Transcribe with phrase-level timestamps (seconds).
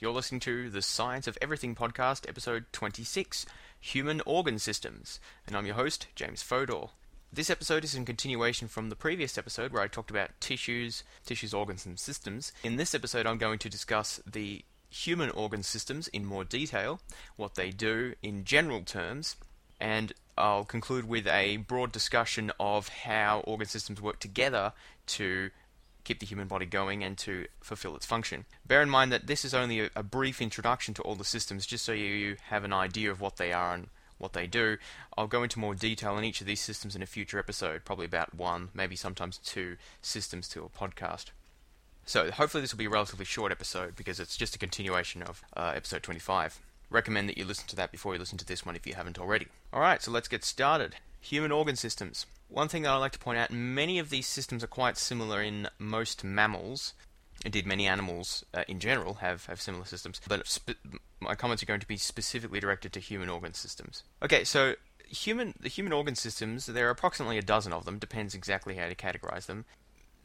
[0.00, 3.44] You're listening to the Science of Everything podcast, episode 26
[3.80, 6.86] Human Organ Systems, and I'm your host, James Fodor.
[7.30, 11.52] This episode is in continuation from the previous episode where I talked about tissues, tissues,
[11.52, 12.50] organs, and systems.
[12.64, 17.02] In this episode, I'm going to discuss the human organ systems in more detail,
[17.36, 19.36] what they do in general terms,
[19.78, 24.72] and I'll conclude with a broad discussion of how organ systems work together
[25.08, 25.50] to
[26.10, 28.44] keep the human body going and to fulfill its function.
[28.66, 31.64] Bear in mind that this is only a, a, brief introduction to all the systems,
[31.64, 33.86] just so you have an idea of what they are and
[34.18, 34.76] what they do.
[35.16, 38.06] I'll go into more detail on each of these systems in a future episode, probably
[38.06, 41.26] about one, maybe sometimes two systems to a podcast.
[42.04, 45.44] So hopefully this will be a relatively short episode because it's just a continuation of
[45.56, 46.58] uh, episode 25.
[46.90, 49.20] Recommend that you listen to that before you listen to this one if you haven't
[49.20, 49.46] already.
[49.72, 50.96] Alright, so let's get started.
[51.20, 52.26] Human organ systems.
[52.50, 55.40] One thing that I'd like to point out many of these systems are quite similar
[55.40, 56.94] in most mammals.
[57.44, 60.58] Indeed, many animals uh, in general have, have similar systems, but
[61.20, 64.02] my comments are going to be specifically directed to human organ systems.
[64.22, 64.74] Okay, so
[65.06, 68.88] human the human organ systems, there are approximately a dozen of them, depends exactly how
[68.88, 69.64] to categorize them.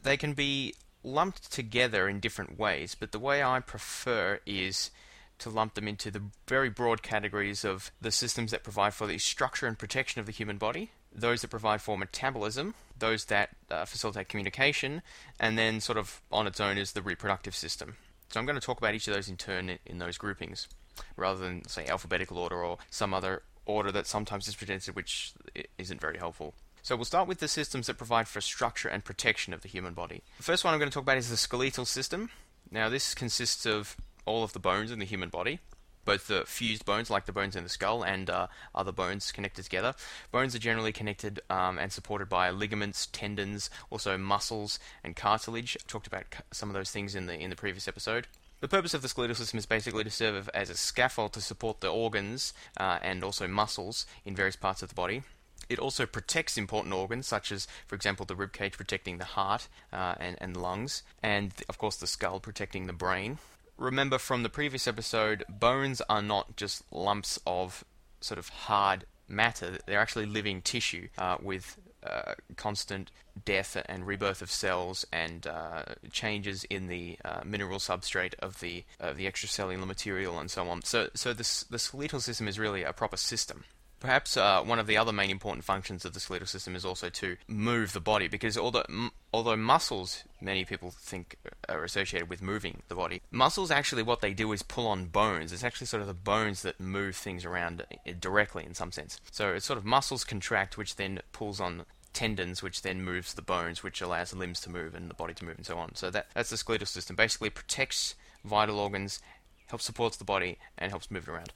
[0.04, 0.74] They can be
[1.04, 4.90] lumped together in different ways, but the way I prefer is
[5.38, 9.18] to lump them into the very broad categories of the systems that provide for the
[9.18, 13.86] structure and protection of the human body, those that provide for metabolism, those that uh,
[13.86, 15.02] facilitate communication,
[15.40, 17.96] and then sort of on its own is the reproductive system.
[18.30, 20.68] So I'm going to talk about each of those in turn in, in those groupings,
[21.16, 25.34] rather than say alphabetical order or some other order that sometimes is presented, which
[25.78, 26.54] isn't very helpful.
[26.84, 29.94] So we'll start with the systems that provide for structure and protection of the human
[29.94, 30.22] body.
[30.38, 32.30] The first one I'm going to talk about is the skeletal system.
[32.70, 35.60] Now this consists of all of the bones in the human body,
[36.06, 39.64] both the fused bones, like the bones in the skull, and uh, other bones connected
[39.64, 39.96] together.
[40.32, 45.76] Bones are generally connected um, and supported by ligaments, tendons, also muscles and cartilage.
[45.80, 48.28] I talked about some of those things in the in the previous episode.
[48.62, 51.82] The purpose of the skeletal system is basically to serve as a scaffold to support
[51.82, 55.24] the organs uh, and also muscles in various parts of the body.
[55.68, 59.68] It also protects important organs, such as, for example, the rib cage protecting the heart
[59.92, 63.40] uh, and, and lungs, and of course the skull protecting the brain
[63.78, 67.84] remember from the previous episode, bones are not just lumps of
[68.22, 73.12] sort of hard matter, they're actually living tissue uh, with uh, constant
[73.44, 78.84] death and rebirth of cells and uh, changes in the uh, mineral substrate of the
[79.16, 80.82] the extracellular material and so on.
[80.84, 83.64] So, so this the skeletal system is really a proper system.
[84.00, 87.10] Perhaps uh, one of the other main important functions of the skeletal system is also
[87.10, 91.36] to move the body, because although m- although muscles, many people think
[91.68, 95.52] are associated with moving the body, muscles actually what they do is pull on bones.
[95.52, 99.20] It's actually sort of the bones that move things around uh, directly in some sense.
[99.32, 103.42] So it's sort of muscles contract, which then pulls on tendons, which then moves the
[103.42, 105.96] bones, which allows the limbs to move and the body to move, and so on.
[105.96, 107.16] So that that's the skeletal system.
[107.16, 108.16] Basically, protects
[108.46, 109.22] vital organs,
[109.68, 111.52] helps supports the body, and helps move it around.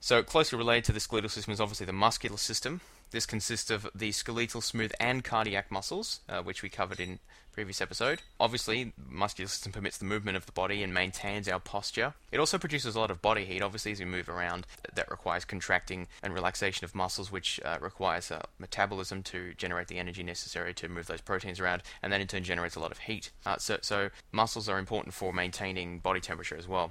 [0.00, 2.80] So, closely related to the skeletal system is obviously the muscular system.
[3.12, 7.18] This consists of the skeletal, smooth, and cardiac muscles, uh, which we covered in
[7.52, 8.22] previous episode.
[8.40, 12.14] Obviously, muscular system permits the movement of the body and maintains our posture.
[12.32, 14.66] It also produces a lot of body heat, obviously, as we move around.
[14.94, 19.98] That requires contracting and relaxation of muscles, which uh, requires uh, metabolism to generate the
[19.98, 22.98] energy necessary to move those proteins around, and that in turn generates a lot of
[22.98, 23.30] heat.
[23.44, 26.90] Uh, so, so, muscles are important for maintaining body temperature as well.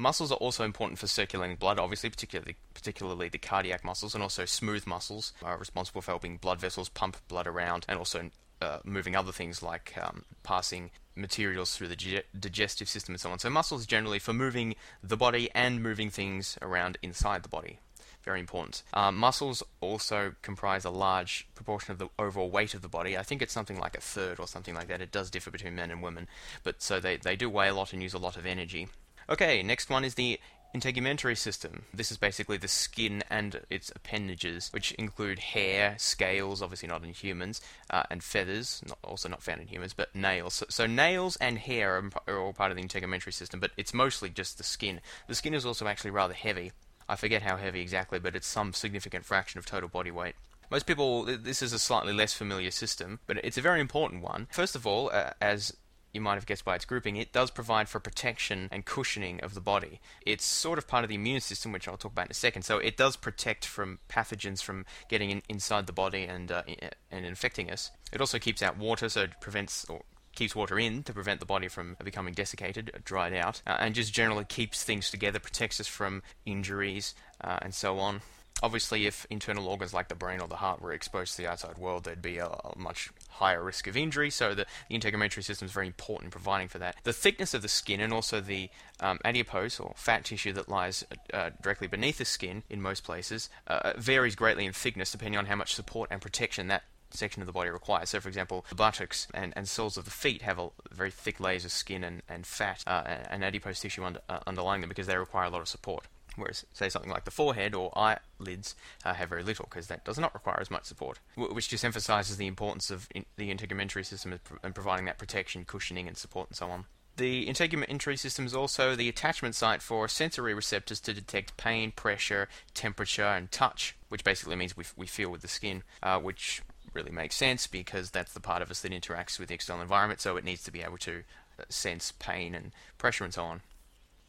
[0.00, 4.46] Muscles are also important for circulating blood, obviously, particularly particularly the cardiac muscles, and also
[4.46, 8.30] smooth muscles are responsible for helping blood vessels pump blood around, and also
[8.62, 13.30] uh, moving other things like um, passing materials through the ge- digestive system and so
[13.30, 13.38] on.
[13.38, 17.78] So muscles generally for moving the body and moving things around inside the body.
[18.22, 18.82] Very important.
[18.94, 23.18] Um, muscles also comprise a large proportion of the overall weight of the body.
[23.18, 25.00] I think it's something like a third or something like that.
[25.00, 26.26] It does differ between men and women,
[26.62, 28.88] but so they, they do weigh a lot and use a lot of energy.
[29.30, 30.40] Okay, next one is the
[30.74, 31.84] integumentary system.
[31.94, 37.12] This is basically the skin and its appendages, which include hair, scales, obviously not in
[37.12, 37.60] humans,
[37.90, 40.54] uh, and feathers, not, also not found in humans, but nails.
[40.54, 43.94] So, so nails and hair are, are, all part of the integumentary system, but it's
[43.94, 45.00] mostly just the skin.
[45.28, 46.72] The skin is also actually rather heavy.
[47.08, 50.34] I forget how heavy exactly, but it's some significant fraction of total body weight.
[50.70, 54.46] Most people, this is a slightly less familiar system, but it's a very important one.
[54.52, 55.76] First of all, uh, as
[56.12, 59.54] you might have guessed by its grouping, it does provide for protection and cushioning of
[59.54, 60.00] the body.
[60.26, 62.62] It's sort of part of the immune system, which I'll talk about in a second.
[62.62, 66.62] So it does protect from pathogens from getting in, inside the body and uh,
[67.10, 67.90] and infecting us.
[68.12, 70.02] It also keeps out water, so it prevents or
[70.34, 74.12] keeps water in to prevent the body from becoming desiccated, dried out, uh, and just
[74.12, 78.20] generally keeps things together, protects us from injuries uh, and so on.
[78.62, 81.78] Obviously, if internal organs like the brain or the heart were exposed to the outside
[81.78, 84.30] world, there'd be a, a much higher risk of injury.
[84.30, 86.96] So the, the integumentary system is very important in providing for that.
[87.04, 91.04] The thickness of the skin and also the um, adipose or fat tissue that lies
[91.32, 95.46] uh, directly beneath the skin in most places uh, varies greatly in thickness depending on
[95.46, 98.10] how much support and protection that section of the body requires.
[98.10, 101.40] So, for example, the buttocks and, and soles of the feet have a very thick
[101.40, 105.06] layers of skin and, and fat uh, and adipose tissue under, uh, underlying them because
[105.06, 106.06] they require a lot of support.
[106.36, 108.74] Whereas, say, something like the forehead or eyelids
[109.04, 112.36] uh, have very little because that does not require as much support, which just emphasizes
[112.36, 116.56] the importance of in the integumentary system and providing that protection, cushioning, and support and
[116.56, 116.84] so on.
[117.16, 122.48] The integumentary system is also the attachment site for sensory receptors to detect pain, pressure,
[122.72, 126.62] temperature, and touch, which basically means we, we feel with the skin, uh, which
[126.94, 130.20] really makes sense because that's the part of us that interacts with the external environment,
[130.20, 131.22] so it needs to be able to
[131.58, 133.60] uh, sense pain and pressure and so on.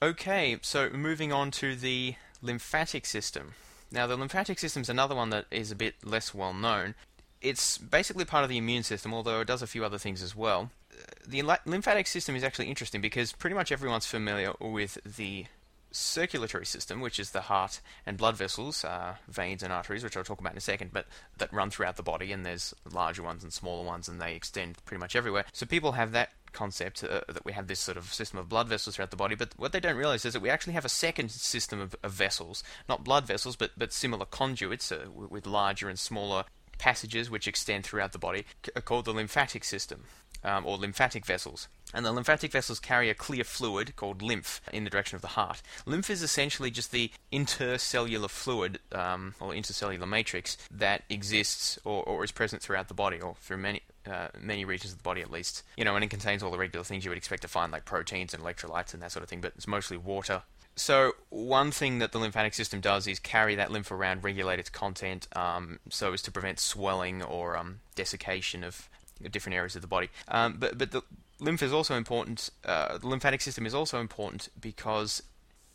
[0.03, 3.53] Okay, so moving on to the lymphatic system.
[3.91, 6.95] Now, the lymphatic system is another one that is a bit less well known.
[7.39, 10.35] It's basically part of the immune system, although it does a few other things as
[10.35, 10.71] well.
[11.27, 15.45] The lymphatic system is actually interesting because pretty much everyone's familiar with the
[15.91, 20.23] circulatory system, which is the heart and blood vessels, uh, veins and arteries, which I'll
[20.23, 21.05] talk about in a second, but
[21.37, 24.83] that run throughout the body, and there's larger ones and smaller ones, and they extend
[24.85, 25.45] pretty much everywhere.
[25.51, 28.67] So people have that concept uh, that we have this sort of system of blood
[28.67, 30.89] vessels throughout the body, but what they don't realize is that we actually have a
[30.89, 35.89] second system of, of vessels, not blood vessels, but, but similar conduits uh, with larger
[35.89, 36.45] and smaller
[36.77, 40.05] passages which extend throughout the body, c- called the lymphatic system
[40.43, 41.67] um, or lymphatic vessels.
[41.93, 45.29] And the lymphatic vessels carry a clear fluid called lymph in the direction of the
[45.29, 45.61] heart.
[45.85, 52.23] Lymph is essentially just the intercellular fluid um, or intercellular matrix that exists or, or
[52.23, 55.31] is present throughout the body or through many uh, many regions of the body at
[55.31, 55.63] least.
[55.77, 57.85] You know, and it contains all the regular things you would expect to find, like
[57.85, 60.43] proteins and electrolytes and that sort of thing, but it's mostly water.
[60.75, 64.69] So, one thing that the lymphatic system does is carry that lymph around, regulate its
[64.69, 68.89] content, um, so as to prevent swelling or um, desiccation of
[69.29, 70.09] different areas of the body.
[70.27, 71.01] Um, but but the
[71.39, 72.49] lymph is also important.
[72.63, 75.21] Uh, the lymphatic system is also important because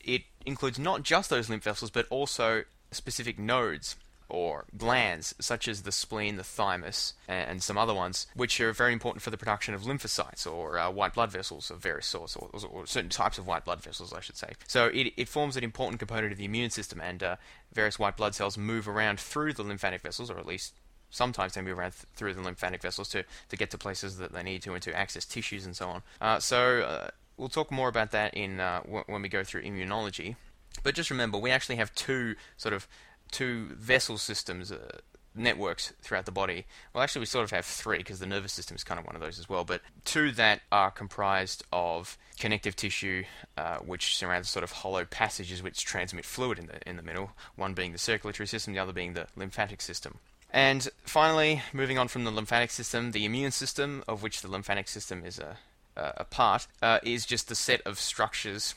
[0.00, 3.96] it includes not just those lymph vessels, but also specific nodes
[4.28, 8.93] or glands, such as the spleen, the thymus, and some other ones, which are very
[8.93, 12.50] important for the production of lymphocytes or uh, white blood vessels of various sorts, or,
[12.70, 14.52] or, certain types of white blood vessels, I should say.
[14.67, 17.37] So it, it forms an important component of the immune system, and uh,
[17.73, 20.75] various white blood cells move around through the lymphatic vessels, or at least
[21.11, 24.32] sometimes they move around th- through the lymphatic vessels to, to get to places that
[24.32, 26.02] they need to and to access tissues and so on.
[26.20, 29.62] Uh, so uh, we'll talk more about that in uh, w- when we go through
[29.62, 30.37] immunology.
[30.82, 32.87] But just remember, we actually have two sort of
[33.31, 34.73] two vessel systems.
[34.73, 34.99] Uh,
[35.37, 36.64] networks throughout the body.
[36.93, 39.14] Well, actually, we sort of have three because the nervous system is kind of one
[39.14, 39.64] of those as well.
[39.64, 43.25] But two that are comprised of connective tissue,
[43.56, 47.32] uh, which surrounds sort of hollow passages which transmit fluid in the in the middle.
[47.55, 50.19] One being the circulatory system, the other being the lymphatic system.
[50.50, 54.88] And finally, moving on from the lymphatic system, the immune system, of which the lymphatic
[54.88, 55.56] system is a,
[55.96, 58.74] a part, uh, is just the set of structures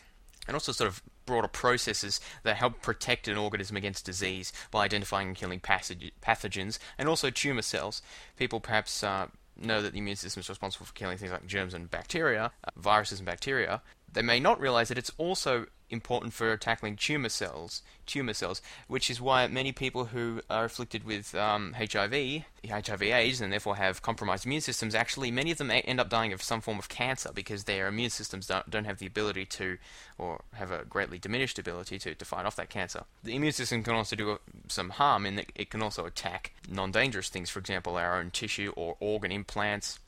[0.50, 5.28] and also sort of broader processes that help protect an organism against disease by identifying
[5.28, 8.02] and killing pathogens and also tumor cells.
[8.36, 11.76] People perhaps uh, know that the immune system is responsible for killing things like germs
[11.76, 13.84] and bacteria, uh, viruses and bacteria.
[14.12, 19.10] They may not realize that it's also important for tackling tumor cells, tumor cells, which
[19.10, 24.46] is why many people who are afflicted with um, HIV, HIV/AIDS, and therefore have compromised
[24.46, 27.64] immune systems, actually many of them end up dying of some form of cancer because
[27.64, 29.78] their immune systems don't, don't have the ability to,
[30.18, 33.04] or have a greatly diminished ability to, to fight off that cancer.
[33.24, 37.30] The immune system can also do some harm in that it can also attack non-dangerous
[37.30, 40.00] things, for example, our own tissue or organ implants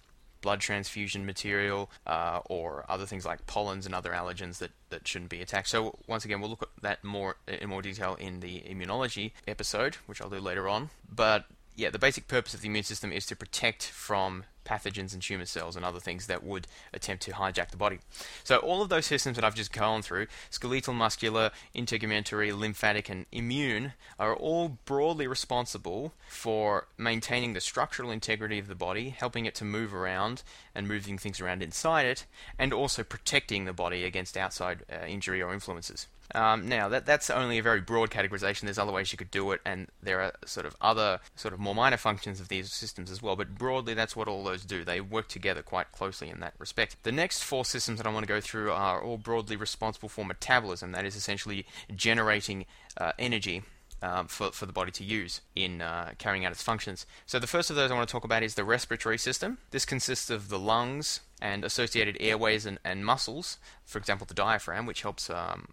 [0.41, 5.29] blood transfusion material uh, or other things like pollens and other allergens that, that shouldn't
[5.29, 5.69] be attacked.
[5.69, 9.95] So once again, we'll look at that more in more detail in the immunology episode,
[10.05, 10.89] which I'll do later on.
[11.09, 15.21] But yeah, the basic purpose of the immune system is to protect from pathogens and
[15.21, 17.99] tumor cells and other things that would attempt to hijack the body.
[18.43, 23.25] So all of those systems that I've just gone through, skeletal, muscular, integumentary, lymphatic, and
[23.31, 29.55] immune, are all broadly responsible for maintaining the structural integrity of the body, helping it
[29.55, 30.43] to move around
[30.75, 32.25] and moving things around inside it,
[32.59, 36.07] and also protecting the body against outside uh, injury or influences.
[36.33, 38.61] Um, now that that's only a very broad categorization.
[38.61, 41.59] There's other ways you could do it, and there are sort of other sort of
[41.59, 43.35] more minor functions of these systems as well.
[43.35, 44.83] But broadly, that's what all those do.
[44.83, 46.97] They work together quite closely in that respect.
[47.03, 50.25] The next four systems that I want to go through are all broadly responsible for
[50.25, 50.91] metabolism.
[50.91, 52.65] That is essentially generating
[52.97, 53.63] uh, energy.
[54.03, 57.05] Um, for, for the body to use in uh, carrying out its functions.
[57.27, 59.59] So, the first of those I want to talk about is the respiratory system.
[59.69, 64.87] This consists of the lungs and associated airways and, and muscles, for example, the diaphragm,
[64.87, 65.67] which helps um,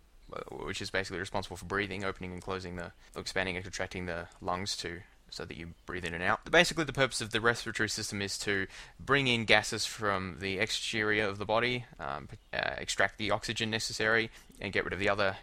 [0.51, 4.77] which is basically responsible for breathing, opening and closing the, expanding and contracting the lungs
[4.79, 6.51] to so that you breathe in and out.
[6.51, 8.67] Basically, the purpose of the respiratory system is to
[8.99, 14.31] bring in gases from the exterior of the body, um, uh, extract the oxygen necessary,
[14.61, 15.37] and get rid of the other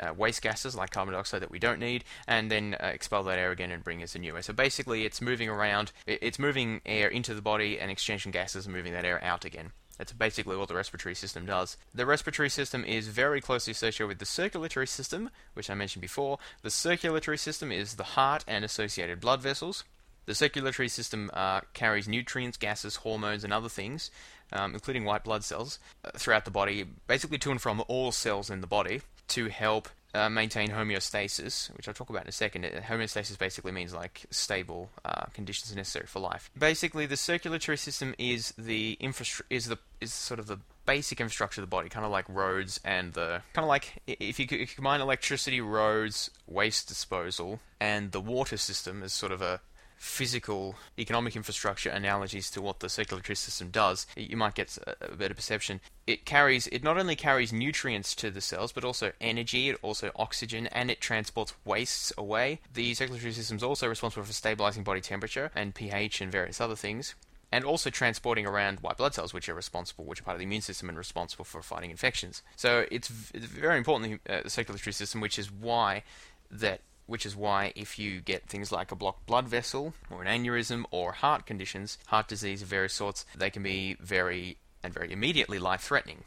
[0.00, 3.38] uh, waste gases like carbon dioxide that we don't need, and then uh, expel that
[3.38, 4.42] air again and bring us a new air.
[4.42, 8.74] So basically, it's moving around, it's moving air into the body and exchanging gases and
[8.74, 9.72] moving that air out again.
[9.98, 11.76] That's basically what the respiratory system does.
[11.94, 16.38] The respiratory system is very closely associated with the circulatory system, which I mentioned before.
[16.62, 19.84] The circulatory system is the heart and associated blood vessels.
[20.26, 24.10] The circulatory system uh, carries nutrients, gases, hormones, and other things,
[24.52, 28.50] um, including white blood cells, uh, throughout the body, basically to and from all cells
[28.50, 32.64] in the body, to help uh, maintain homeostasis, which I'll talk about in a second.
[32.64, 36.50] Uh, homeostasis basically means like stable uh, conditions necessary for life.
[36.56, 41.60] Basically, the circulatory system is the infrastructure is the is sort of the basic infrastructure
[41.60, 44.60] of the body, kind of like roads and the kind of like if you, if
[44.60, 49.60] you combine electricity, roads, waste disposal, and the water system as sort of a
[50.04, 55.32] physical economic infrastructure analogies to what the circulatory system does, you might get a, better
[55.32, 55.80] perception.
[56.06, 60.10] It carries it not only carries nutrients to the cells, but also energy, it also
[60.14, 62.60] oxygen, and it transports wastes away.
[62.72, 66.76] The circulatory system is also responsible for stabilizing body temperature and pH and various other
[66.76, 67.14] things
[67.50, 70.44] and also transporting around white blood cells, which are responsible, which are part of the
[70.44, 72.42] immune system and responsible for fighting infections.
[72.56, 76.02] So it's, very important uh, the circulatory system, which is why
[76.50, 80.28] that which is why if you get things like a blocked blood vessel or an
[80.44, 85.10] aneurysm or heart conditions, heart disease of various sorts, they can be very and very
[85.12, 86.24] immediately life threatening.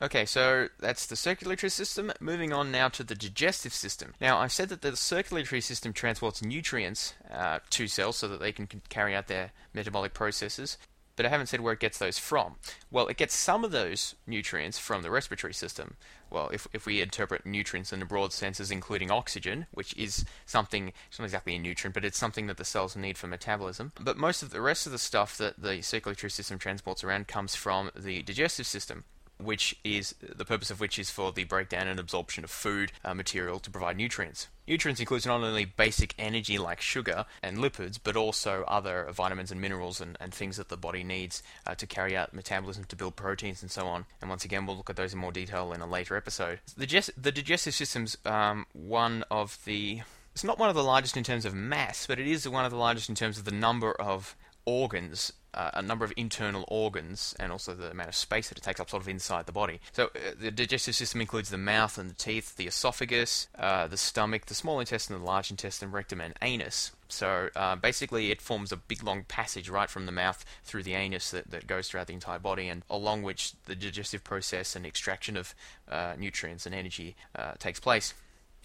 [0.00, 2.12] Okay, so that's the circulatory system.
[2.20, 4.12] Moving on now to the digestive system.
[4.20, 8.52] Now, I've said that the circulatory system transports nutrients uh, to cells so that they
[8.52, 10.76] can carry out their metabolic processes
[11.16, 12.56] but I haven't said where it gets those from.
[12.90, 15.96] Well, it gets some of those nutrients from the respiratory system.
[16.30, 20.24] Well, if, if we interpret nutrients in a broad sense as including oxygen, which is
[20.44, 23.92] something, it's not exactly a nutrient, but it's something that the cells need for metabolism.
[24.00, 27.54] But most of the rest of the stuff that the circulatory system transports around comes
[27.54, 29.04] from the digestive system
[29.38, 33.12] which is the purpose of which is for the breakdown and absorption of food uh,
[33.12, 34.48] material to provide nutrients.
[34.66, 39.60] Nutrients includes not only basic energy like sugar and lipids, but also other vitamins and
[39.60, 43.16] minerals and, and things that the body needs uh, to carry out metabolism to build
[43.16, 44.06] proteins and so on.
[44.20, 46.60] And once again, we'll look at those in more detail in a later episode.
[46.76, 50.02] The, the digestive system's um, one of the
[50.34, 52.70] it's not one of the largest in terms of mass, but it is one of
[52.70, 57.34] the largest in terms of the number of organs uh, a number of internal organs
[57.40, 59.80] and also the amount of space that it takes up sort of inside the body.
[59.92, 63.96] So uh, the digestive system includes the mouth and the teeth, the esophagus, uh, the
[63.96, 66.92] stomach, the small intestine, the large intestine, rectum, and anus.
[67.08, 70.94] So uh, basically, it forms a big long passage right from the mouth through the
[70.94, 74.84] anus that, that goes throughout the entire body, and along which the digestive process and
[74.84, 75.54] extraction of
[75.88, 78.12] uh, nutrients and energy uh, takes place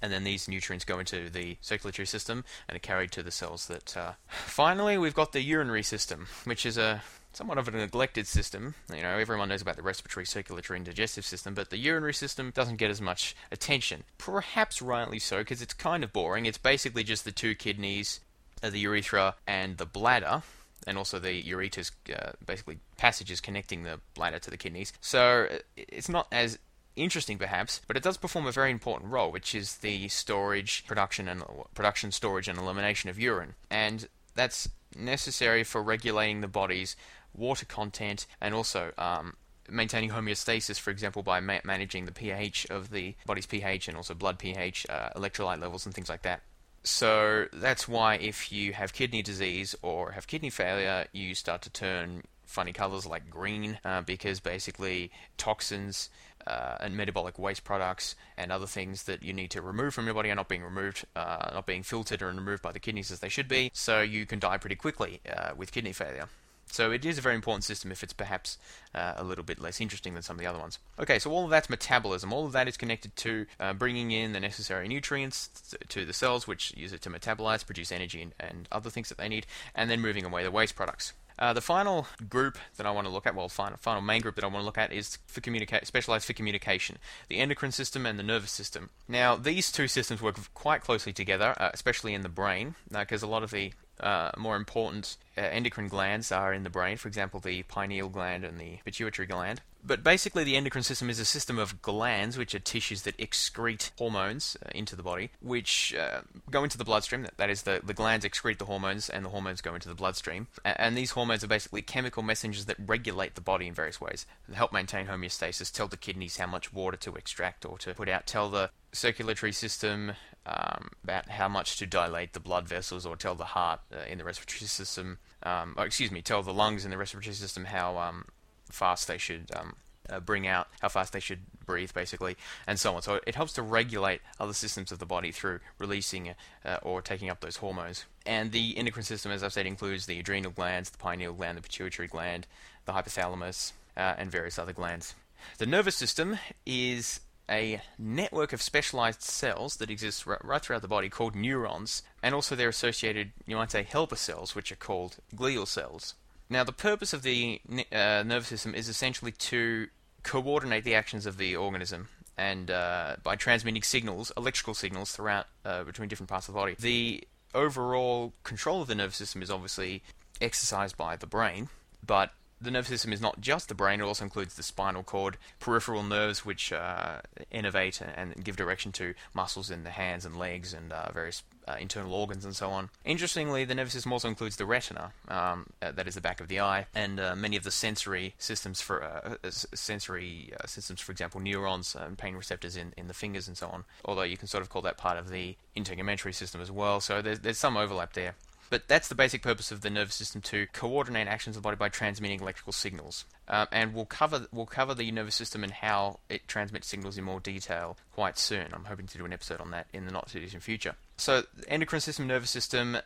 [0.01, 3.67] and then these nutrients go into the circulatory system and are carried to the cells
[3.67, 3.95] that.
[3.95, 4.13] Uh...
[4.27, 7.01] Finally, we've got the urinary system, which is a
[7.33, 8.75] somewhat of a neglected system.
[8.93, 12.51] You know, everyone knows about the respiratory, circulatory, and digestive system, but the urinary system
[12.53, 14.03] doesn't get as much attention.
[14.17, 16.45] Perhaps rightly so, because it's kind of boring.
[16.45, 18.19] It's basically just the two kidneys,
[18.61, 20.43] uh, the urethra, and the bladder.
[20.87, 24.91] And also the ureter's uh, basically passages connecting the bladder to the kidneys.
[24.99, 26.57] So uh, it's not as
[27.03, 31.27] interesting perhaps, but it does perform a very important role, which is the storage, production,
[31.27, 31.43] and
[31.73, 36.95] production, storage, and elimination of urine, and that's necessary for regulating the body's
[37.33, 39.35] water content and also um,
[39.69, 44.13] maintaining homeostasis, for example, by ma- managing the pH of the body's pH and also
[44.13, 46.41] blood pH, uh, electrolyte levels, and things like that.
[46.83, 51.69] So that's why if you have kidney disease or have kidney failure, you start to
[51.69, 56.09] turn funny colors like green uh, because basically toxins
[56.47, 60.13] uh, and metabolic waste products and other things that you need to remove from your
[60.13, 63.19] body are not being removed, uh, not being filtered and removed by the kidneys as
[63.19, 66.27] they should be, so you can die pretty quickly uh, with kidney failure.
[66.71, 68.57] So it is a very important system if it's perhaps
[68.95, 70.79] uh, a little bit less interesting than some of the other ones.
[70.97, 72.31] Okay, so all of that's metabolism.
[72.31, 75.49] All of that is connected to uh, bringing in the necessary nutrients
[75.89, 79.17] to the cells, which use it to metabolize, produce energy, and, and other things that
[79.17, 79.45] they need,
[79.75, 81.11] and then moving away the waste products.
[81.39, 84.35] Uh, the final group that I want to look at, well, final, final main group
[84.35, 86.97] that I want to look at is for communica- specialized for communication,
[87.29, 88.89] the endocrine system and the nervous system.
[89.07, 93.27] Now, these two systems work quite closely together, uh, especially in the brain, because uh,
[93.27, 97.07] a lot of the uh, more important uh, endocrine glands are in the brain, for
[97.07, 99.61] example, the pineal gland and the pituitary gland.
[99.83, 103.91] But basically, the endocrine system is a system of glands, which are tissues that excrete
[103.97, 107.27] hormones uh, into the body, which uh, go into the bloodstream.
[107.37, 110.47] That is, the, the glands excrete the hormones, and the hormones go into the bloodstream.
[110.63, 114.71] And these hormones are basically chemical messengers that regulate the body in various ways, help
[114.71, 118.49] maintain homeostasis, tell the kidneys how much water to extract or to put out, tell
[118.49, 120.13] the circulatory system
[120.45, 124.17] um, about how much to dilate the blood vessels or tell the heart uh, in
[124.17, 127.97] the respiratory system, um, or excuse me, tell the lungs in the respiratory system how
[127.97, 128.25] um,
[128.71, 129.75] fast they should um,
[130.09, 132.35] uh, bring out, how fast they should breathe, basically,
[132.67, 133.01] and so on.
[133.01, 136.33] So it helps to regulate other systems of the body through releasing
[136.65, 138.05] uh, or taking up those hormones.
[138.25, 141.61] And the endocrine system, as I've said, includes the adrenal glands, the pineal gland, the
[141.61, 142.47] pituitary gland,
[142.85, 145.15] the hypothalamus, uh, and various other glands.
[145.57, 151.09] The nervous system is a network of specialized cells that exists right throughout the body
[151.09, 155.67] called neurons, and also their associated, you might say, helper cells, which are called glial
[155.67, 156.13] cells.
[156.51, 157.61] Now, the purpose of the
[157.93, 159.87] uh, nervous system is essentially to
[160.23, 165.85] coordinate the actions of the organism and uh, by transmitting signals, electrical signals, throughout uh,
[165.85, 166.75] between different parts of the body.
[166.77, 167.23] The
[167.55, 170.03] overall control of the nervous system is obviously
[170.41, 171.69] exercised by the brain,
[172.05, 175.37] but the nervous system is not just the brain, it also includes the spinal cord,
[175.61, 180.73] peripheral nerves, which uh, innervate and give direction to muscles in the hands and legs
[180.73, 182.89] and uh, various uh, internal organs and so on.
[183.05, 186.47] Interestingly, the nervous system also includes the retina, um, uh, that is the back of
[186.47, 191.39] the eye, and uh, many of the sensory systems for uh, sensory systems, for example,
[191.39, 193.83] neurons and pain receptors in, in the fingers and so on.
[194.05, 197.21] Although you can sort of call that part of the integumentary system as well, so
[197.21, 198.35] there's, there's some overlap there.
[198.71, 201.75] But that's the basic purpose of the nervous system to coordinate actions of the body
[201.75, 203.25] by transmitting electrical signals.
[203.49, 207.25] Um, and we'll cover we'll cover the nervous system and how it transmits signals in
[207.25, 208.67] more detail quite soon.
[208.71, 210.95] I'm hoping to do an episode on that in the not too distant future.
[211.21, 212.97] So, endocrine system, nervous system,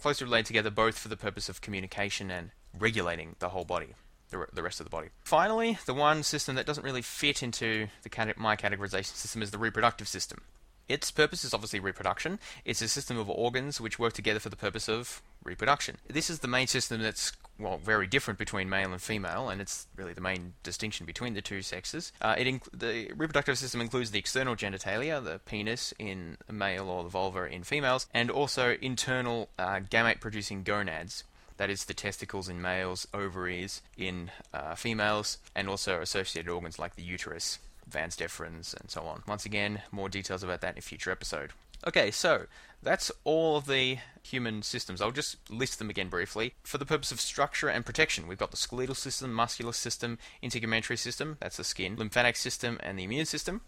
[0.00, 3.94] closely related together, both for the purpose of communication and regulating the whole body
[4.30, 5.08] the, rest of the body.
[5.24, 9.58] Finally, the one system that doesn't really fit into the my categorization system is the
[9.58, 10.42] reproductive system.
[10.88, 12.38] Its purpose is obviously reproduction.
[12.64, 15.96] It's a system of organs which work together for the purpose of reproduction.
[16.08, 19.86] This is the main system that's well very different between male and female, and it's
[19.96, 22.12] really the main distinction between the two sexes.
[22.20, 27.04] Uh, it inc- the reproductive system includes the external genitalia, the penis in male or
[27.04, 31.24] the vulva in females, and also internal uh, gamete-producing gonads.
[31.56, 36.96] That is the testicles in males, ovaries in uh, females, and also associated organs like
[36.96, 39.22] the uterus vas deferens, and so on.
[39.26, 41.52] Once again, more details about that in a future episode.
[41.86, 42.46] Okay, so
[42.82, 45.02] that's all of the human systems.
[45.02, 46.54] I'll just list them again briefly.
[46.62, 50.98] For the purpose of structure and protection, we've got the skeletal system, muscular system, integumentary
[50.98, 53.60] system, that's the skin, lymphatic system, and the immune system.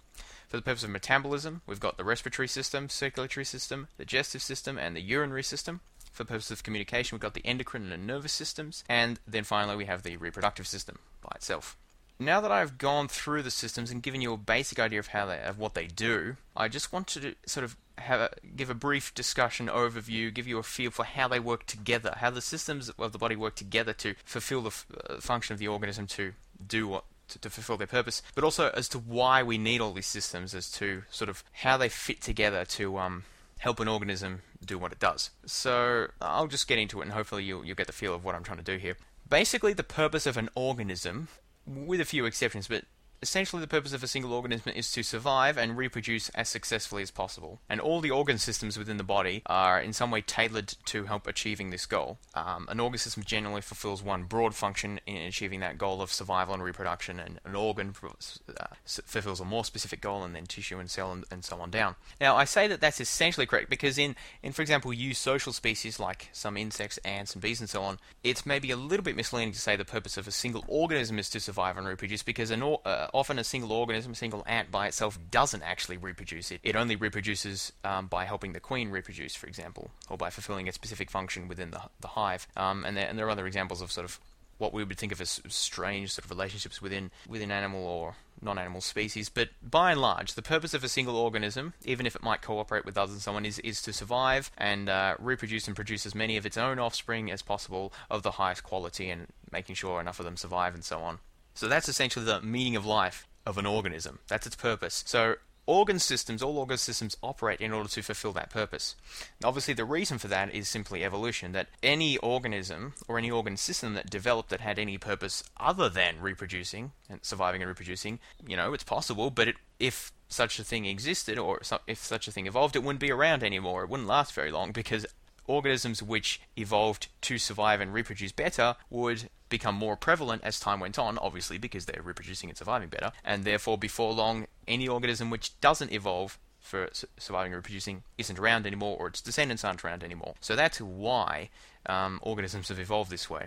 [0.49, 4.97] For the purpose of metabolism, we've got the respiratory system, circulatory system, digestive system, and
[4.97, 5.81] the urinary system.
[6.11, 8.83] For the purpose of communication, we've got the endocrine and nervous systems.
[8.89, 11.77] And then finally, we have the reproductive system by itself
[12.19, 15.27] now that I've gone through the systems and given you a basic idea of how
[15.27, 18.75] they of what they do, I just want to sort of have a, give a
[18.75, 22.89] brief discussion overview, give you a feel for how they work together, how the systems
[22.91, 26.33] of the body work together to fulfill the f- uh, function of the organism to
[26.67, 29.93] do what to, to, fulfill their purpose, but also as to why we need all
[29.93, 33.25] these systems, as to sort of how they fit together to um,
[33.59, 35.31] help an organism do what it does.
[35.45, 38.35] So I'll just get into it, and hopefully you'll, you'll get the feel of what
[38.35, 38.97] I'm trying to do here.
[39.29, 41.29] Basically, the purpose of an organism
[41.67, 42.85] with a few exceptions, but
[43.23, 47.11] Essentially, the purpose of a single organism is to survive and reproduce as successfully as
[47.11, 47.61] possible.
[47.69, 51.27] And all the organ systems within the body are in some way tailored to help
[51.27, 52.19] achieving this goal.
[52.35, 56.55] Um, an organ system generally fulfills one broad function in achieving that goal of survival
[56.55, 60.91] and reproduction, and an organ uh, fulfills a more specific goal, and then tissue and
[60.91, 61.95] cell and, and so on down.
[62.21, 66.29] Now, I say that that's essentially correct because in, in for example, eusocial species like
[66.33, 69.61] some insects, ants, and bees, and so on, it's maybe a little bit misleading to
[69.61, 72.81] say the purpose of a single organism is to survive and reproduce because an or,
[72.85, 76.61] uh, often a single organism, a single ant by itself doesn't actually reproduce it.
[76.63, 80.73] It only reproduces um, by helping the queen reproduce, for example, or by fulfilling a
[80.73, 82.47] specific function within the, the hive.
[82.57, 84.21] Um, and, there, and there are other examples of sort of
[84.59, 88.81] what we would think of as strange sort of relationships within within animal or non-animal
[88.81, 89.29] species.
[89.29, 92.85] But by and large, the purpose of a single organism, even if it might cooperate
[92.85, 96.15] with others and so on, is is to survive and uh, reproduce and produce as
[96.15, 100.19] many of its own offspring as possible of the highest quality, and making sure enough
[100.19, 101.19] of them survive and so on.
[101.57, 104.19] So that's essentially the meaning of life of an organism.
[104.29, 105.03] That's its purpose.
[105.07, 108.95] So organ systems, all organ systems operate in order to fulfill that purpose.
[109.43, 113.95] Obviously, the reason for that is simply evolution, that any organism or any organ system
[113.95, 118.73] that developed that had any purpose other than reproducing and surviving and reproducing, you know,
[118.73, 122.77] it's possible, but it, if such a thing existed or if such a thing evolved,
[122.77, 123.83] it wouldn't be around anymore.
[123.83, 125.07] It wouldn't last very long because
[125.47, 130.99] organisms which evolved to survive and reproduce better would become more prevalent as time went
[130.99, 135.59] on, obviously because they're reproducing and surviving better, and therefore before long, any organism which
[135.61, 140.35] doesn't evolve for surviving and reproducing isn't around anymore, or its descendants aren't around anymore.
[140.41, 141.51] So that's why
[141.87, 143.47] um, organisms have evolved this way.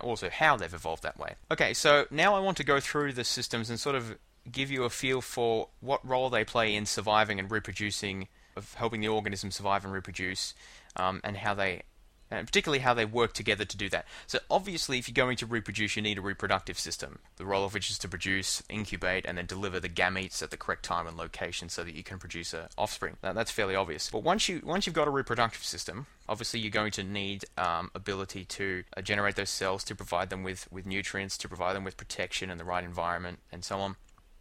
[0.00, 1.34] Also, how they've evolved that way.
[1.50, 4.16] Okay, so now I want to go through the systems and sort of
[4.50, 9.00] give you a feel for what role they play in surviving and reproducing of helping
[9.00, 10.54] the organism survive and reproduce,
[10.96, 11.82] um, and how they
[12.30, 14.06] and particularly how they work together to do that.
[14.26, 17.74] So obviously, if you're going to reproduce, you need a reproductive system, the role of
[17.74, 21.16] which is to produce, incubate, and then deliver the gametes at the correct time and
[21.16, 23.16] location so that you can produce a offspring.
[23.22, 24.10] Now, that's fairly obvious.
[24.10, 27.90] But once you once you've got a reproductive system, obviously you're going to need um,
[27.94, 31.84] ability to uh, generate those cells to provide them with with nutrients, to provide them
[31.84, 33.96] with protection and the right environment, and so on.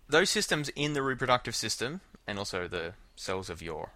[0.08, 3.92] Those systems in the reproductive system, and also the cells of your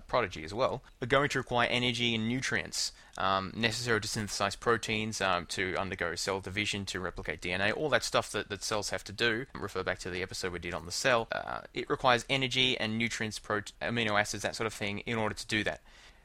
[0.00, 5.20] prodigy as well, are going to require energy and nutrients um, necessary to synthesize proteins,
[5.20, 9.04] um, to undergo cell division, to replicate DNA, all that stuff that, that cells have
[9.04, 9.46] to do.
[9.54, 11.28] Refer back to the episode we did on the cell.
[11.30, 15.46] Uh, it requires energy and nutrients, amino acids, that sort of thing, in order to
[15.46, 15.80] do that.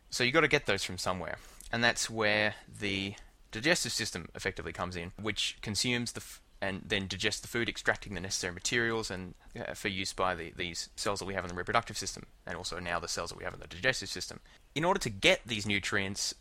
[0.09, 1.37] So you've got to get those from somewhere.
[1.71, 3.15] And that's where the
[3.51, 8.13] digestive system effectively comes in, which consumes the f- and then digest the food, extracting
[8.13, 11.49] the necessary materials and uh, for use by the, these cells that we have in
[11.49, 14.39] the reproductive system, and also now the cells that we have in the digestive system.
[14.75, 16.33] In order to get these nutrients,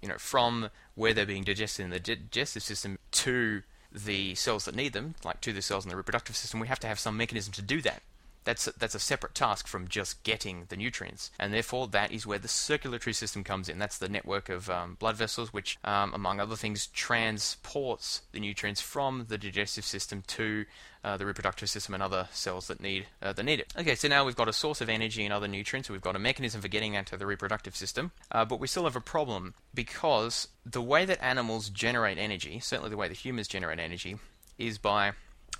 [0.00, 4.74] you know, from where they're being digested in the digestive system to the cells that
[4.74, 7.16] need them, like to the cells in the reproductive system, we have to have some
[7.16, 8.02] mechanism to do that.
[8.44, 12.26] That's a, that's a separate task from just getting the nutrients, and therefore that is
[12.26, 13.78] where the circulatory system comes in.
[13.78, 18.82] That's the network of um, blood vessels, which, um, among other things, transports the nutrients
[18.82, 20.66] from the digestive system to
[21.02, 23.72] uh, the reproductive system and other cells that need uh, that need it.
[23.78, 25.88] Okay, so now we've got a source of energy and other nutrients.
[25.88, 28.84] We've got a mechanism for getting that to the reproductive system, uh, but we still
[28.84, 33.48] have a problem because the way that animals generate energy, certainly the way that humans
[33.48, 34.16] generate energy,
[34.58, 35.12] is by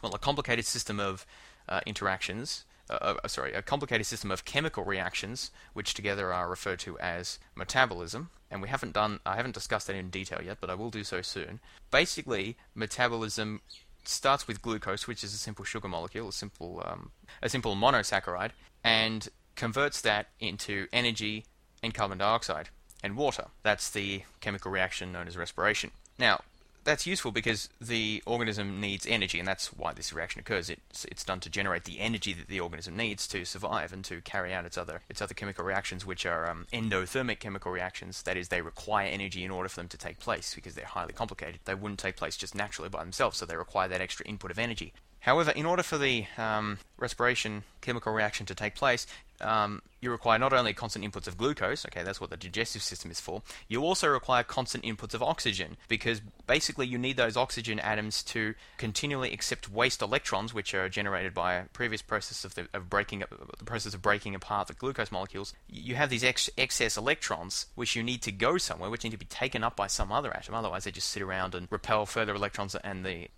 [0.02, 1.26] well a complicated system of
[1.68, 6.78] uh, interactions uh, uh, sorry, a complicated system of chemical reactions, which together are referred
[6.80, 8.30] to as metabolism.
[8.50, 11.04] And we haven't done, I haven't discussed that in detail yet, but I will do
[11.04, 11.60] so soon.
[11.90, 13.62] Basically, metabolism
[14.04, 17.10] starts with glucose, which is a simple sugar molecule, a simple, um,
[17.42, 18.50] a simple monosaccharide,
[18.84, 21.44] and converts that into energy
[21.82, 22.68] and carbon dioxide
[23.02, 23.46] and water.
[23.62, 25.90] That's the chemical reaction known as respiration.
[26.18, 26.42] Now,
[26.84, 30.70] that's useful because the organism needs energy, and that's why this reaction occurs.
[30.70, 34.20] It's it's done to generate the energy that the organism needs to survive and to
[34.20, 38.22] carry out its other its other chemical reactions, which are um, endothermic chemical reactions.
[38.22, 41.12] That is, they require energy in order for them to take place because they're highly
[41.12, 41.60] complicated.
[41.64, 44.58] They wouldn't take place just naturally by themselves, so they require that extra input of
[44.58, 44.92] energy.
[45.20, 49.06] However, in order for the um, respiration chemical reaction to take place,
[49.40, 53.10] um, you require not only constant inputs of glucose, okay, that's what the digestive system
[53.10, 57.80] is for, you also require constant inputs of oxygen because basically you need those oxygen
[57.80, 62.68] atoms to continually accept waste electrons, which are generated by a previous process of, the,
[62.74, 63.24] of breaking
[63.58, 65.54] the process of breaking apart the glucose molecules.
[65.68, 69.18] You have these ex- excess electrons which you need to go somewhere, which need to
[69.18, 70.54] be taken up by some other atom.
[70.54, 73.28] Otherwise, they just sit around and repel further electrons, and the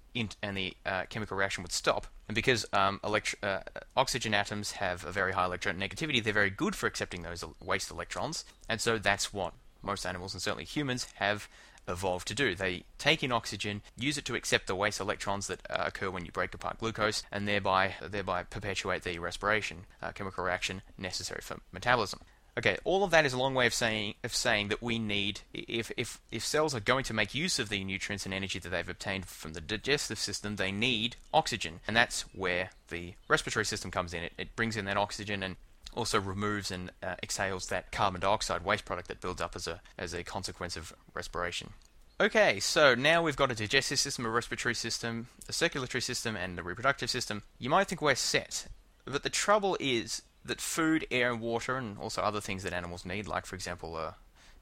[0.43, 2.07] and the uh, chemical reaction would stop.
[2.29, 3.59] And because um, uh,
[3.97, 8.45] oxygen atoms have a very high electronegativity, they're very good for accepting those waste electrons.
[8.69, 11.49] And so that's what most animals, and certainly humans, have
[11.89, 12.55] evolved to do.
[12.55, 16.25] They take in oxygen, use it to accept the waste electrons that uh, occur when
[16.25, 21.59] you break apart glucose, and thereby thereby perpetuate the respiration uh, chemical reaction necessary for
[21.73, 22.21] metabolism.
[22.59, 25.43] Okay, all of that is a long way of saying of saying that we need
[25.53, 28.71] if if if cells are going to make use of the nutrients and energy that
[28.71, 33.91] they've obtained from the digestive system, they need oxygen, and that's where the respiratory system
[33.91, 34.23] comes in.
[34.23, 35.57] It, it brings in that oxygen and
[35.97, 39.81] also removes and uh, exhales that carbon dioxide waste product that builds up as a
[39.99, 41.71] as a consequence of respiration.
[42.19, 46.59] Okay, so now we've got a digestive system, a respiratory system, a circulatory system, and
[46.59, 47.43] a reproductive system.
[47.59, 48.69] You might think we're set,
[49.05, 53.05] but the trouble is that food, air, and water, and also other things that animals
[53.05, 54.13] need, like, for example, uh,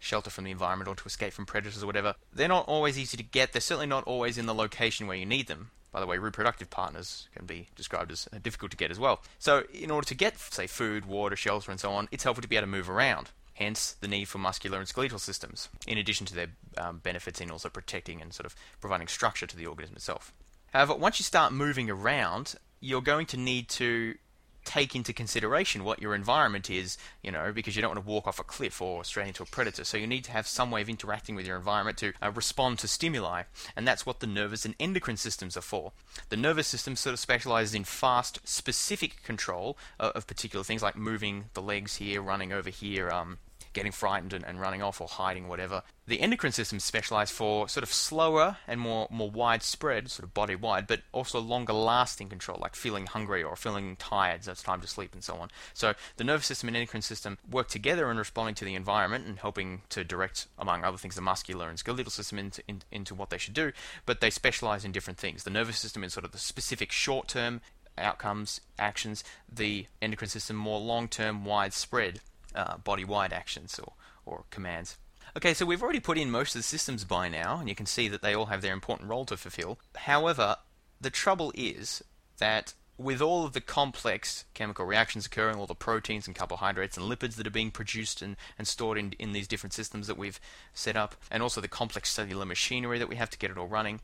[0.00, 3.16] shelter from the environment or to escape from predators or whatever, they're not always easy
[3.16, 3.52] to get.
[3.52, 5.70] They're certainly not always in the location where you need them.
[5.94, 9.22] By the way, reproductive partners can be described as uh, difficult to get as well.
[9.38, 12.48] So, in order to get, say, food, water, shelter, and so on, it's helpful to
[12.48, 13.30] be able to move around.
[13.52, 17.48] Hence, the need for muscular and skeletal systems, in addition to their um, benefits in
[17.48, 20.32] also protecting and sort of providing structure to the organism itself.
[20.72, 24.16] However, once you start moving around, you're going to need to
[24.64, 28.26] take into consideration what your environment is, you know, because you don't want to walk
[28.26, 29.84] off a cliff or straight into a predator.
[29.84, 32.78] So you need to have some way of interacting with your environment to uh, respond
[32.80, 33.42] to stimuli,
[33.76, 35.92] and that's what the nervous and endocrine systems are for.
[36.28, 40.96] The nervous system sort of specializes in fast, specific control uh, of particular things like
[40.96, 43.38] moving the legs here, running over here, um,
[43.74, 45.82] getting frightened and, and running off or hiding, whatever.
[46.06, 50.54] The endocrine system specialized for sort of slower and more, more widespread, sort of body
[50.54, 54.80] wide, but also longer lasting control, like feeling hungry or feeling tired, so it's time
[54.80, 55.50] to sleep and so on.
[55.72, 59.38] So the nervous system and endocrine system work together in responding to the environment and
[59.38, 63.30] helping to direct, among other things, the muscular and skeletal system into, in, into what
[63.30, 63.72] they should do,
[64.06, 65.44] but they specialize in different things.
[65.44, 67.60] The nervous system is sort of the specific short term
[67.96, 72.20] outcomes, actions, the endocrine system more long term, widespread
[72.54, 73.92] uh, body-wide actions or,
[74.24, 74.96] or commands.
[75.36, 77.86] Okay, so we've already put in most of the systems by now, and you can
[77.86, 79.78] see that they all have their important role to fulfill.
[79.96, 80.56] However,
[81.00, 82.02] the trouble is
[82.38, 87.10] that with all of the complex chemical reactions occurring, all the proteins and carbohydrates and
[87.10, 90.38] lipids that are being produced and, and stored in, in these different systems that we've
[90.72, 93.66] set up, and also the complex cellular machinery that we have to get it all
[93.66, 94.00] running,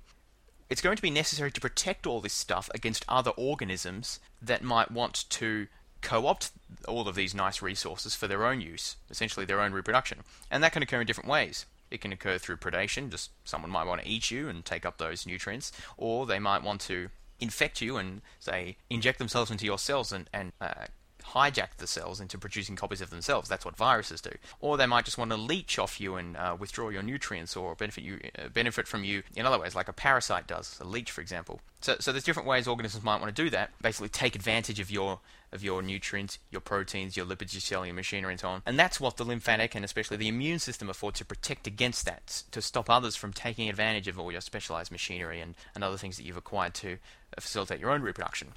[0.69, 4.91] it's going to be necessary to protect all this stuff against other organisms that might
[4.91, 5.69] want to
[6.01, 6.51] co opt
[6.89, 10.21] all of these nice resources for their own use, essentially their own reproduction.
[10.51, 11.67] And that can occur in different ways.
[11.91, 14.99] It can occur through predation, just someone might want to eat you and take up
[14.99, 17.09] those nutrients, or they might want to
[17.41, 20.87] infect you and, say, inject themselves into your cells and, and uh,
[21.35, 23.49] hijack the cells into producing copies of themselves.
[23.49, 24.33] That's what viruses do.
[24.61, 27.75] Or they might just want to leech off you and uh, withdraw your nutrients or
[27.75, 31.11] benefit you uh, benefit from you in other ways, like a parasite does, a leech,
[31.11, 31.61] for example.
[31.81, 33.71] So, so there's different ways organisms might want to do that.
[33.81, 35.21] Basically, take advantage of your
[35.53, 38.63] of your nutrients, your proteins, your lipids, your cellular machinery, and so on.
[38.65, 42.45] And that's what the lymphatic and especially the immune system afford to protect against that,
[42.53, 46.17] to stop others from taking advantage of all your specialized machinery and, and other things
[46.17, 46.99] that you've acquired to
[47.39, 48.53] facilitate your own reproduction.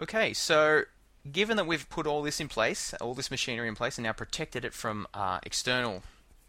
[0.00, 0.84] Okay, so
[1.30, 4.12] given that we've put all this in place, all this machinery in place, and now
[4.12, 6.02] protected it from uh, external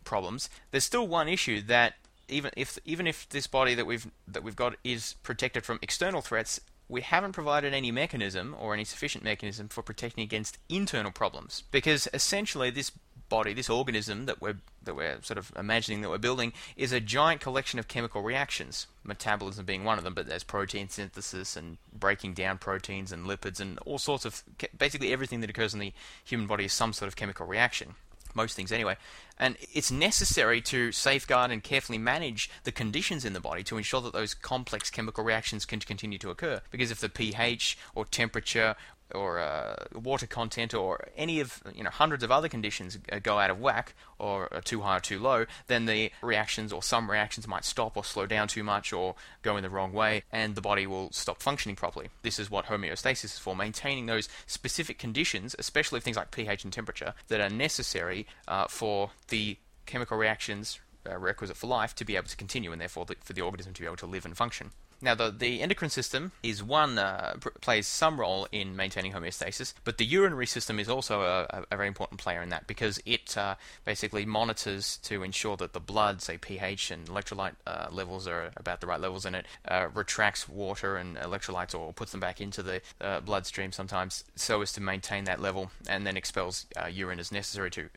[0.03, 1.95] problems, there's still one issue that
[2.27, 6.21] even if even if this body that we've that we've got is protected from external
[6.21, 11.63] threats, we haven't provided any mechanism or any sufficient mechanism for protecting against internal problems.
[11.71, 12.91] Because essentially, this
[13.31, 16.99] body, this organism that we're that we're sort of imagining that we're building, is a
[16.99, 18.87] giant collection of chemical reactions.
[19.03, 23.59] Metabolism being one of them, but there's protein synthesis and breaking down proteins and lipids
[23.59, 24.43] and all sorts of
[24.77, 27.95] basically everything that occurs in the human body is some sort of chemical reaction
[28.35, 28.95] most things anyway.
[29.41, 33.99] And it's necessary to safeguard and carefully manage the conditions in the body to ensure
[34.01, 36.61] that those complex chemical reactions can continue to occur.
[36.69, 38.75] Because if the pH or temperature
[39.13, 43.49] or uh, water content or any of you know hundreds of other conditions go out
[43.49, 47.47] of whack or are too high or too low, then the reactions or some reactions
[47.47, 50.61] might stop or slow down too much or go in the wrong way, and the
[50.61, 52.09] body will stop functioning properly.
[52.21, 56.71] This is what homeostasis is for, maintaining those specific conditions, especially things like pH and
[56.71, 62.15] temperature, that are necessary uh, for the chemical reactions uh, requisite for life to be
[62.15, 64.37] able to continue, and therefore the, for the organism to be able to live and
[64.37, 64.69] function.
[65.01, 69.97] Now, the, the endocrine system is one uh, plays some role in maintaining homeostasis, but
[69.97, 73.55] the urinary system is also a, a very important player in that because it uh,
[73.83, 78.79] basically monitors to ensure that the blood, say pH and electrolyte uh, levels are about
[78.79, 82.61] the right levels, and it uh, retracts water and electrolytes or puts them back into
[82.61, 87.19] the uh, bloodstream sometimes so as to maintain that level, and then expels uh, urine
[87.19, 87.89] as necessary to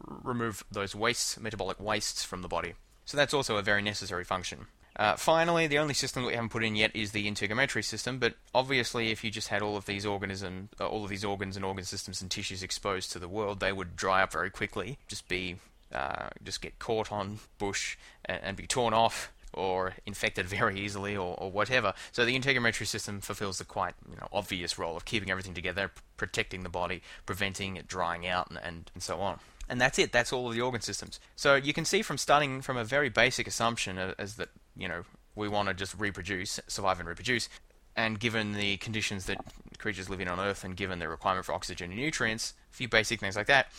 [0.00, 2.74] remove those wastes, metabolic wastes from the body.
[3.04, 4.66] So that's also a very necessary function.
[5.00, 8.18] Uh, finally, the only system that we haven't put in yet is the integumentary system.
[8.18, 11.56] But obviously, if you just had all of these organism, uh, all of these organs
[11.56, 14.98] and organ systems and tissues exposed to the world, they would dry up very quickly.
[15.08, 15.56] Just be,
[15.90, 21.16] uh, just get caught on bush and, and, be torn off or infected very easily
[21.16, 21.94] or, or, whatever.
[22.12, 25.92] So the integumentary system fulfills the quite you know, obvious role of keeping everything together,
[26.18, 30.10] protecting the body, preventing it drying out, and, and, and so on and that's it.
[30.10, 31.20] That's all of the organ systems.
[31.36, 34.48] So you can see from starting from a very basic assumption as that
[34.80, 35.04] you know
[35.36, 37.48] we want to just reproduce, survive and reproduce,
[37.96, 39.38] and given the conditions that
[39.78, 42.88] creatures live in on Earth, and given the requirement for oxygen and nutrients, a few
[42.88, 43.70] basic things like that,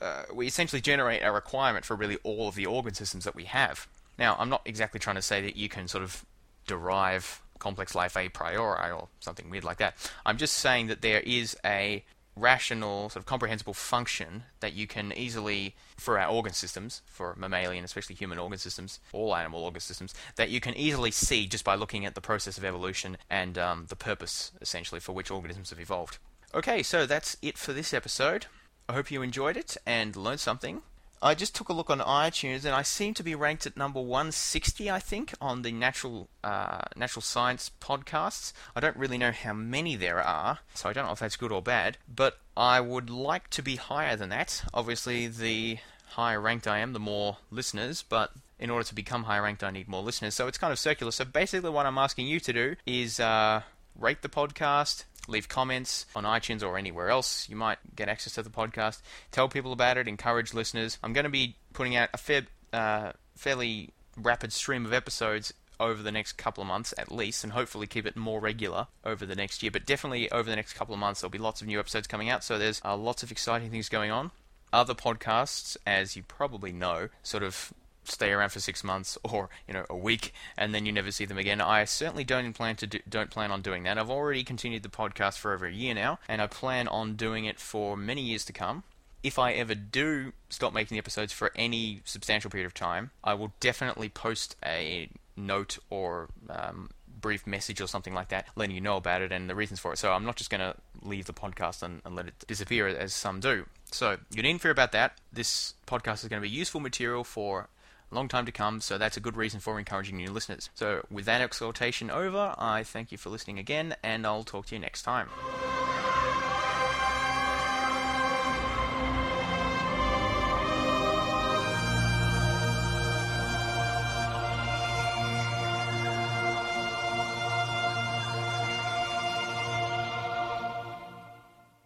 [0.00, 3.44] uh, we essentially generate a requirement for really all of the organ systems that we
[3.44, 3.88] have.
[4.18, 6.24] Now, I'm not exactly trying to say that you can sort of
[6.66, 9.96] derive complex life a priori or something weird like that.
[10.26, 12.04] I'm just saying that there is a
[12.36, 17.84] rational, sort of comprehensible function that you can easily, for our organ systems, for mammalian,
[17.84, 21.74] especially human organ systems, all animal organ systems, that you can easily see just by
[21.74, 25.80] looking at the process of evolution and um, the purpose, essentially, for which organisms have
[25.80, 26.18] evolved.
[26.54, 28.46] Okay, so that's it for this episode.
[28.88, 30.82] I hope you enjoyed it and learned something.
[31.22, 34.00] I just took a look on iTunes, and I seem to be ranked at number
[34.00, 38.52] 160, I think, on the natural uh, natural science podcasts.
[38.74, 41.52] I don't really know how many there are, so I don't know if that's good
[41.52, 41.96] or bad.
[42.12, 44.64] But I would like to be higher than that.
[44.74, 48.02] Obviously, the higher ranked I am, the more listeners.
[48.02, 50.34] But in order to become higher ranked, I need more listeners.
[50.34, 51.12] So it's kind of circular.
[51.12, 53.62] So basically, what I'm asking you to do is uh,
[53.98, 57.48] rate the podcast, leave comments on iTunes or anywhere else.
[57.48, 59.00] You might get access to the podcast.
[59.30, 60.08] Tell people about it.
[60.08, 60.98] Encourage listeners.
[61.02, 66.02] I'm going to be putting out a fair, uh, fairly rapid stream of episodes over
[66.02, 69.34] the next couple of months at least, and hopefully keep it more regular over the
[69.34, 69.72] next year.
[69.72, 72.30] But definitely over the next couple of months, there'll be lots of new episodes coming
[72.30, 72.44] out.
[72.44, 74.30] So there's uh, lots of exciting things going on.
[74.72, 79.74] Other podcasts, as you probably know, sort of stay around for six months or you
[79.74, 81.60] know a week and then you never see them again.
[81.60, 83.98] I certainly don't plan to do, don't plan on doing that.
[83.98, 87.44] I've already continued the podcast for over a year now, and I plan on doing
[87.44, 88.84] it for many years to come.
[89.22, 93.34] if I ever do stop making the episodes for any substantial period of time, I
[93.34, 98.80] will definitely post a note or um, brief message or something like that, letting you
[98.80, 99.98] know about it and the reasons for it.
[99.98, 103.14] So I'm not just going to leave the podcast and, and let it disappear as
[103.14, 103.64] some do.
[103.90, 105.18] So you needn't fear about that.
[105.32, 107.68] This podcast is going to be useful material for
[108.14, 110.70] long time to come, so that's a good reason for encouraging new listeners.
[110.74, 114.74] So with that exhortation over, I thank you for listening again, and I'll talk to
[114.74, 115.28] you next time.